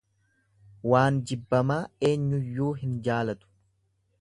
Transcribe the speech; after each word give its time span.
Waan 0.93 1.19
jibbamaa 1.31 1.79
eenyuyyuu 2.09 2.73
hin 2.85 2.97
jaalatu. 3.09 3.53